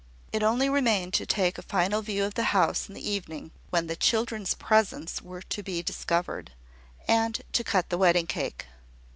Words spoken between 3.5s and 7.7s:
(when the children's presents were to be discovered), and to